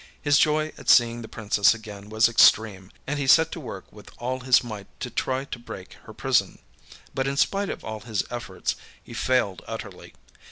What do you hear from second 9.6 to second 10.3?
utterly.